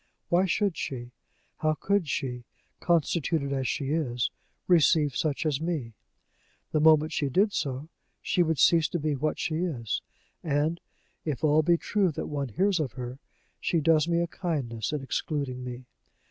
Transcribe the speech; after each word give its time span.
Why 0.29 0.47
should 0.47 0.77
she, 0.77 1.11
how 1.57 1.75
could 1.75 2.07
she, 2.09 2.43
constituted 2.79 3.53
as 3.53 3.67
she 3.67 3.89
is, 3.91 4.31
receive 4.67 5.15
such 5.15 5.45
as 5.45 5.61
me? 5.61 5.93
The 6.71 6.79
moment 6.81 7.11
she 7.11 7.29
did 7.29 7.53
so, 7.53 7.87
she 8.19 8.41
would 8.41 8.57
cease 8.57 8.89
to 8.89 8.99
be 8.99 9.13
what 9.13 9.37
she 9.37 9.57
is; 9.57 10.01
and, 10.43 10.81
if 11.23 11.43
all 11.43 11.61
be 11.61 11.77
true 11.77 12.11
that 12.13 12.25
one 12.25 12.49
hears 12.49 12.79
of 12.79 12.93
her, 12.93 13.19
she 13.59 13.79
does 13.79 14.07
me 14.07 14.19
a 14.21 14.25
kindness 14.25 14.91
in 14.91 15.03
excluding 15.03 15.63
me. 15.63 15.85